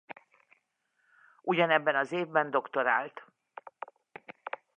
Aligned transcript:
Ugyanebben 1.41 1.95
az 1.95 2.11
évben 2.11 2.49
doktorált. 2.49 3.25